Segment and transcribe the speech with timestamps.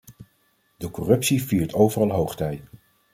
[0.77, 2.63] De corruptie viert overal hoogtij.